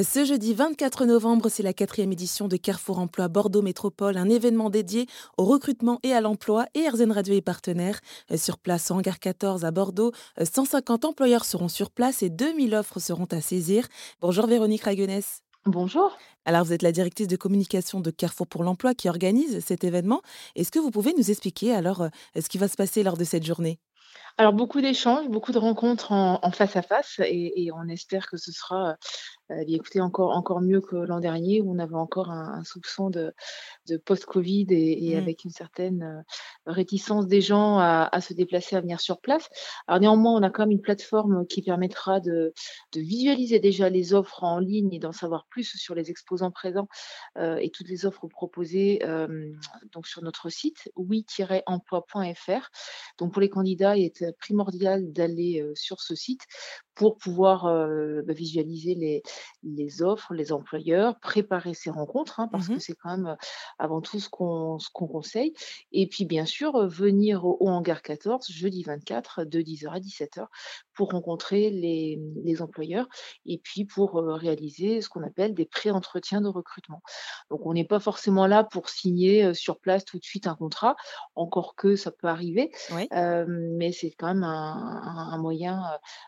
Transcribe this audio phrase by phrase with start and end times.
[0.00, 4.70] Ce jeudi 24 novembre, c'est la quatrième édition de Carrefour Emploi Bordeaux Métropole, un événement
[4.70, 6.66] dédié au recrutement et à l'emploi.
[6.74, 7.98] Et RZN Radio est partenaire.
[8.36, 13.00] Sur place, en Hangar 14 à Bordeaux, 150 employeurs seront sur place et 2000 offres
[13.00, 13.88] seront à saisir.
[14.20, 15.42] Bonjour Véronique Raguenès.
[15.66, 16.16] Bonjour.
[16.44, 20.22] Alors, vous êtes la directrice de communication de Carrefour pour l'emploi qui organise cet événement.
[20.54, 22.06] Est-ce que vous pouvez nous expliquer alors
[22.36, 23.80] ce qui va se passer lors de cette journée?
[24.38, 28.52] Alors beaucoup d'échanges, beaucoup de rencontres en, face à face et, on espère que ce
[28.52, 28.96] sera
[29.50, 33.32] euh, écoutez, encore, encore mieux que l'an dernier où on avait encore un, soupçon de,
[33.88, 35.18] de post-Covid et, mmh.
[35.18, 36.22] avec une certaine euh,
[36.66, 39.48] réticence des gens à, à, se déplacer, à venir sur place.
[39.86, 42.52] Alors néanmoins, on a quand même une plateforme qui permettra de,
[42.92, 46.88] de visualiser déjà les offres en ligne et d'en savoir plus sur les exposants présents
[47.38, 49.00] euh, et toutes les offres proposées
[49.92, 52.70] donc sur notre site oui-emploi.fr.
[53.18, 56.42] Donc pour les candidats, il est primordial d'aller euh, sur ce site
[56.94, 59.22] pour pouvoir euh, bah, visualiser les,
[59.62, 63.36] les offres, les employeurs, préparer ces rencontres, hein, parce mmh que c'est quand même
[63.78, 65.54] avant tout ce qu'on ce qu'on conseille.
[65.92, 70.46] Et puis bien sûr, venir au, hangar 14, jeudi 24, de 10h à 17h,
[70.92, 73.06] pour rencontrer les, les employeurs
[73.46, 77.02] et puis pour réaliser ce qu'on appelle des pré-entretiens de recrutement.
[77.50, 80.96] Donc on n'est pas forcément là pour signer sur place tout de suite un contrat,
[81.36, 82.72] encore que ça peut arriver,
[83.12, 85.82] mais c'est quand même un, un moyen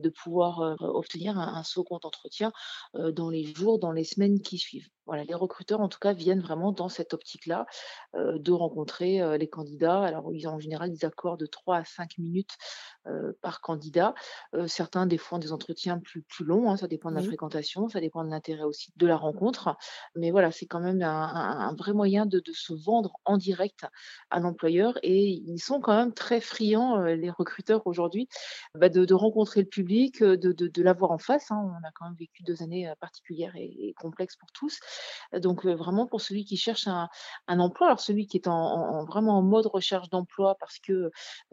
[0.00, 2.52] de pouvoir obtenir un, second entretien
[2.94, 4.88] dans les jours, dans les semaines qui suivent.
[5.06, 7.66] Voilà, les recruteurs, en tout cas, viennent vraiment dans cette optique-là
[8.14, 10.02] de rencontrer les candidats.
[10.02, 12.56] Alors, ils, en général, ils accordent de 3 à 5 minutes
[13.42, 14.14] par candidat.
[14.66, 16.70] certains, des fois, ont des entretiens plus, plus longs.
[16.70, 19.76] Hein, ça dépend de la fréquentation, ça dépend de l'intérêt aussi de la rencontre.
[20.16, 23.86] Mais voilà, c'est quand même un, vrai moyen de, se vendre en direct
[24.30, 24.98] à l'employeur.
[25.02, 28.28] Et ils sont quand même très friands, les recruteurs aujourd'hui,
[28.74, 31.50] bah, de, rencontrer le public, de, de, l'avoir en face.
[31.50, 31.60] Hein.
[31.62, 34.78] On a quand même vécu deux années particulières et complexes pour tous.
[35.32, 37.08] Donc vraiment pour celui qui cherche un,
[37.48, 41.10] emploi, alors celui qui est en, vraiment en mode recherche d'emploi parce que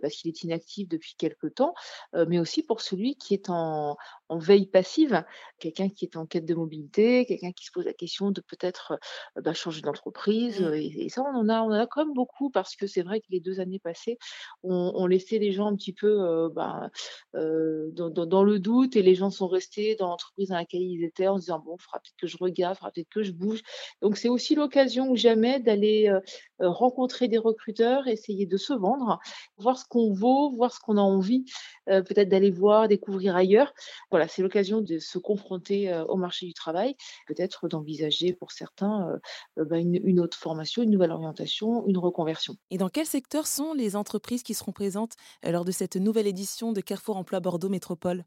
[0.00, 1.74] parce qu'il est inactif depuis quelque temps,
[2.12, 3.96] mais aussi pour celui qui est en,
[4.38, 5.24] veille passive,
[5.58, 8.98] quelqu'un qui est en quête de mobilité, quelqu'un qui se pose la question de peut-être
[9.36, 10.60] bah, changer d'entreprise.
[10.60, 10.74] Mmh.
[10.74, 13.20] Et, ça, on en a, on en a quand même beaucoup parce que c'est vrai
[13.20, 14.18] que les deux années passées
[14.62, 16.90] ont, laissé les gens un petit peu bah,
[17.34, 21.36] dans, le doute et les gens sont restés dans l'entreprise dans laquelle ils étaient en
[21.36, 23.62] se disant bon, il faudra peut-être que je regarde, il faudra peut-être que je bouge.
[24.00, 26.20] Donc c'est aussi l'occasion ou jamais d'aller euh,
[26.60, 29.18] euh, rencontrer des recruteurs, essayer de se vendre,
[29.58, 31.44] voir ce qu'on vaut, voir ce qu'on a envie,
[31.88, 33.72] euh, peut-être d'aller voir, découvrir ailleurs.
[34.10, 36.94] Voilà, c'est l'occasion de se confronter au marché du travail,
[37.26, 39.18] peut-être d'envisager pour certains
[39.56, 42.56] bah, une, une, autre formation, une nouvelle orientation, une reconversion.
[42.70, 46.72] Et dans quel secteur sont les entreprises qui seront présentes lors de cette nouvelle édition
[46.72, 48.24] de Carrefour Emploi Bordeaux Métropole?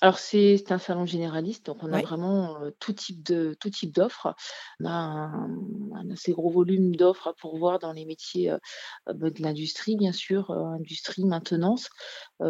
[0.00, 4.34] Alors c'est un salon généraliste, donc on a vraiment, tout type de tout type d'offres.
[4.80, 8.52] On a un assez gros volume d'offres à pourvoir dans les métiers,
[9.06, 11.88] bah, de l'industrie bien sûr, industrie, maintenance,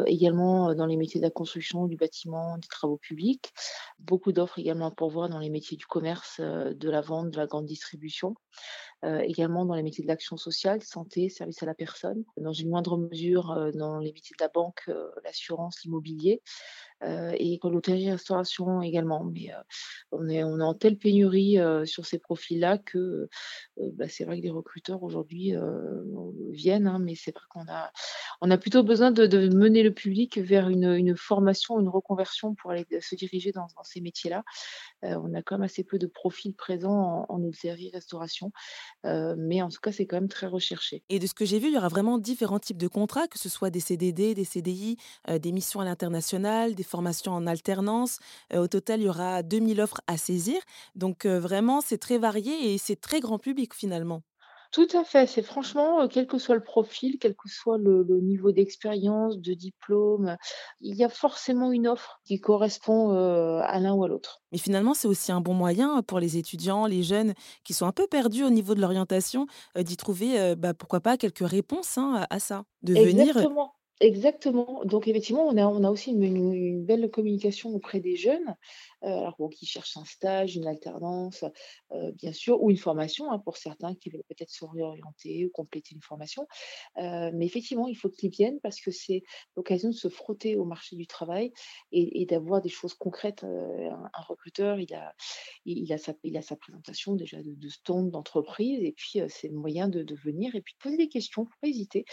[0.07, 3.53] également, dans les métiers de la construction, du bâtiment, des travaux publics.
[3.99, 7.47] Beaucoup d'offres également à pourvoir dans les métiers du commerce, de la vente, de la
[7.47, 8.35] grande distribution.
[9.05, 12.25] également dans les métiers de l'action sociale, santé, service à la personne.
[12.37, 14.91] Dans une moindre mesure, dans les métiers de la banque,
[15.25, 16.43] l'assurance, l'immobilier.
[17.03, 19.25] Euh, et l'hôtellerie-restauration également.
[19.25, 19.61] Mais euh,
[20.13, 23.29] on, est, on est en telle pénurie euh, sur ces profils-là que
[23.77, 25.53] bah, c'est vrai que les recruteurs aujourd'hui
[26.57, 27.93] viennent, hein, mais c'est vrai qu'on a,
[28.41, 32.87] on a plutôt besoin de, mener le public vers une, formation, une reconversion pour aller
[33.01, 34.43] se diriger dans, ces métiers-là.
[35.03, 38.51] on a quand même assez peu de profils présents en, en hôtellerie-restauration,
[39.05, 41.03] mais en tout cas, c'est quand même très recherché.
[41.09, 43.39] Et de ce que j'ai vu, il y aura vraiment différents types de contrats, que
[43.39, 44.97] ce soit des CDD, des CDI,
[45.29, 48.19] des missions à l'international, des formations en alternance.
[48.55, 50.61] au total, il y aura 2000 offres à saisir.
[50.95, 54.23] Donc vraiment, c'est très varié et c'est très grand public finalement.
[54.73, 58.53] Tout à fait, c'est franchement, quel que soit le profil, quel que soit le, niveau
[58.53, 60.37] d'expérience, de diplôme,
[60.81, 64.43] il y a forcément une offre qui correspond à l'un ou à l'autre.
[64.53, 67.93] Mais finalement, c'est aussi un bon moyen pour les étudiants, les jeunes qui sont un
[67.93, 69.47] peu perdus au niveau de l'orientation,
[69.77, 72.65] d'y trouver, bah, pourquoi pas, quelques réponses hein, à ça.
[72.83, 73.77] De venir Exactement.
[74.01, 74.83] Exactement.
[74.85, 78.55] Donc effectivement, on a on a aussi une une belle communication auprès des jeunes,
[79.03, 81.45] alors bon, qui cherchent un stage, une alternance,
[81.93, 85.51] heu, bien sûr, ou une formation, hein, pour certains qui veulent peut-être se réorienter ou
[85.51, 86.47] compléter une formation.
[86.99, 89.23] Heu, mais effectivement, il faut qu'ils viennent parce que c'est
[89.57, 91.53] l'occasion de se frotter au marché du travail
[91.93, 93.45] et d'avoir des choses concrètes.
[93.45, 95.15] Un recruteur, il a
[95.65, 99.49] il a sa il a sa présentation déjà de de stand d'entreprise et puis, c'est
[99.49, 102.05] le moyen de venir et puis de poser des questions, faut pas hésiter.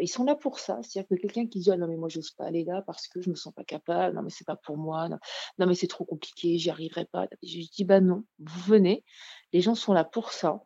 [0.00, 2.32] Ils sont là pour ça, c'est-à-dire que quelqu'un qui dit: «Ah non mais moi j'ose
[2.32, 4.78] pas aller là parce que je me sens pas capable, non mais c'est pas pour
[4.78, 6.35] moi, non mais c'est trop compliqué».
[6.36, 7.26] Compliqué, j'y arriverai pas.
[7.42, 9.04] Je dis: «Bah non, vous venez,
[9.52, 10.62] les gens sont là pour ça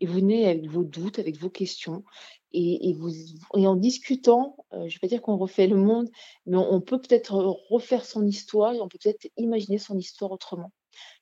[0.00, 2.04] et vous venez avec vos doutes, avec vos questions
[2.52, 2.94] et
[3.66, 6.08] en discutant, heu, je vais pas dire qu'on refait le monde,
[6.46, 7.34] mais on peut peut-être
[7.70, 10.72] refaire son histoire et on peut peut-être imaginer son histoire autrement.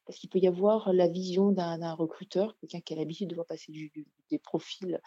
[0.06, 3.46] Parce qu'il peut y avoir la vision d'un recruteur, quelqu'un qui a l'habitude de voir
[3.46, 3.72] passer
[4.30, 5.00] des profils,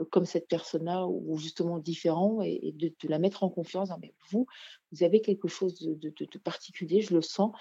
[0.00, 4.46] heu, comme cette personne-là ou justement différents et de la mettre en confiance, «Mais vous,
[4.92, 7.52] vous avez quelque chose de particulier, je le sens.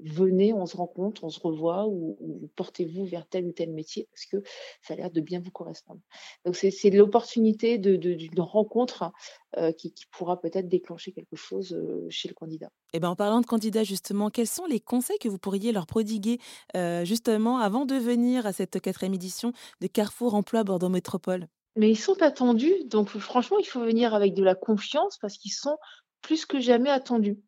[0.00, 4.08] Venez, on se rencontre, on se revoit ou ou portez-vous vers tel ou tel métier
[4.12, 4.42] parce que
[4.82, 6.00] ça a l'air de bien vous correspondre».
[6.44, 9.12] Donc c'est c'est l'opportunité de de d'une rencontre,
[9.58, 12.70] heu, qui qui pourra peut-être déclencher quelque chose, heu, chez le candidat.
[12.94, 15.86] Et ben, en parlant de candidats justement, quels sont les conseils que vous pourriez leur
[15.86, 16.38] prodiguer,
[16.74, 21.48] heu, justement avant de venir à cette quatrième édition de Carrefour Emploi Bordeaux Métropole?
[21.76, 25.52] Mais ils sont attendus, donc franchement, il faut venir avec de la confiance parce qu'ils
[25.52, 25.78] sont
[26.22, 27.38] plus que jamais attendus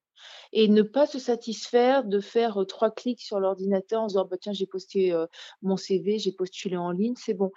[0.52, 4.36] et ne pas se satisfaire de faire, 3 clics sur l'ordinateur en se disant: «Bah,
[4.40, 5.14] tiens, j'ai posté,
[5.62, 7.50] mon CV, j'ai postulé en ligne, c'est bon».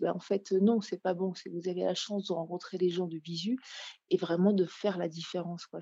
[0.00, 3.06] «Bah, en fait, non, c'est pas bon, vous avez la chance de rencontrer les gens
[3.06, 3.58] de visu
[4.10, 5.80] et vraiment de faire la différence, quoi».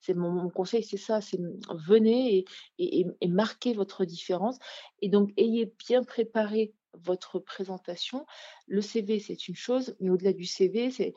[0.00, 2.44] C'est mon conseil, c'est ça, c'est, mmh, venez
[2.78, 4.58] et marquez votre différence
[5.00, 8.24] et donc ayez bien préparé votre présentation.
[8.66, 11.12] Le CV, c'est une chose, mais au-delà du CV, c'est,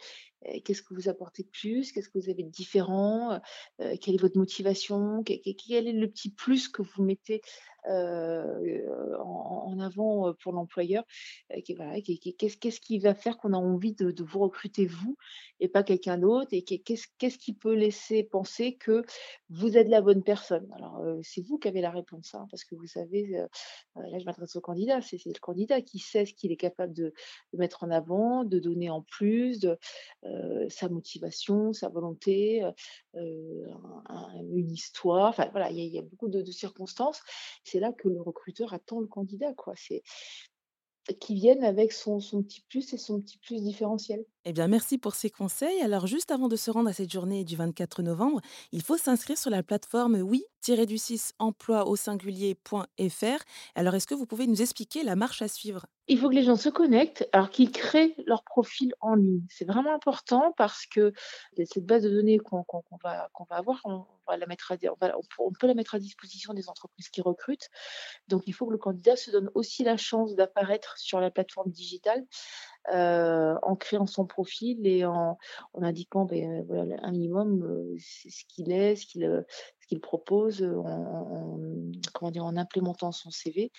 [0.63, 1.91] qu'est-ce que vous apportez de plus?
[1.91, 3.39] Qu'est-ce que vous avez de différent?
[3.81, 5.23] Heu, quelle est votre motivation?
[5.23, 7.41] Quel est le petit plus que vous mettez,
[7.89, 8.83] heu,
[9.19, 11.03] en en avant, pour l'employeur?
[11.65, 15.17] Qu'est-ce qui va faire qu'on a envie de vous recruter vous
[15.59, 16.49] et pas quelqu'un d'autre?
[16.51, 16.79] Et qu'est
[17.17, 19.03] qu'est-ce qui peut laisser penser que
[19.49, 20.67] vous êtes la bonne personne?
[20.75, 23.27] Alors, c'est vous qui avez la réponse, hein, parce que vous savez,
[23.95, 26.93] là je m'adresse au candidat, c'est c'est le candidat qui sait ce qu'il est capable
[26.93, 27.13] de
[27.53, 29.77] de mettre en avant, de donner en plus, de,
[30.27, 32.73] heu, sa motivation, sa volonté, un
[34.53, 37.21] une histoire, enfin voilà, il y a beaucoup de circonstances.
[37.63, 39.73] C'est là que le recruteur attend le candidat, quoi.
[39.75, 40.03] C'est
[41.19, 44.25] qu'il vienne avec son son petit plus et son petit plus différentiel.
[44.45, 45.81] Eh bien, merci pour ces conseils.
[45.81, 48.39] Alors, juste avant de se rendre à cette journée du 24 novembre,
[48.71, 50.21] il faut s'inscrire sur la plateforme
[50.75, 53.43] oui-du-6 emploi au singulier.fr.
[53.75, 55.85] Alors, est-ce que vous pouvez nous expliquer la marche à suivre?
[56.09, 59.41] Il faut que les gens se connectent, alors qu'ils créent leur profil en ligne.
[59.49, 61.11] C'est vraiment important parce que
[61.65, 62.63] cette base de données qu'on
[63.03, 64.77] va qu'on va avoir, on va la mettre à
[65.39, 67.67] on peut la mettre à disposition des entreprises qui recrutent.
[68.29, 71.71] Donc il faut que le candidat se donne aussi la chance d'apparaître sur la plateforme
[71.71, 72.25] digitale,
[72.93, 75.37] heu, en créant son profil et en
[75.75, 79.45] indiquant, voilà, un minimum, c'est ce qu'il est, ce qu'il,
[79.76, 81.59] ce qu'il propose, en en en,
[82.13, 82.45] comment dire?
[82.45, 83.71] En implémentant son CV,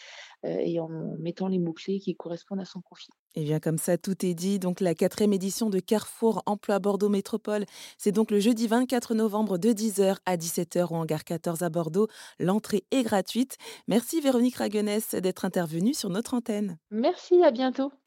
[0.45, 0.89] et en
[1.19, 3.13] mettant les mots-clés qui correspondent à son profil.
[3.35, 4.59] Eh bien, comme ça, tout est dit.
[4.59, 7.67] Donc, la quatrième édition de Carrefour Emploi Bordeaux Métropole,
[7.97, 11.69] c'est donc le jeudi 24 novembre de 10h à 17h ou en gare 14 à
[11.69, 12.09] Bordeaux.
[12.41, 13.57] L'entrée est gratuite.
[13.87, 16.79] Merci Véronique Raguenès d'être intervenue sur notre antenne.
[16.91, 17.93] Merci, à bientôt.